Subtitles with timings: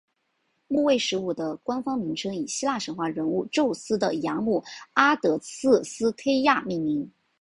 [0.67, 7.11] 木卫十五的官方名称以希腊神话人物宙斯的养母阿德剌斯忒亚命名。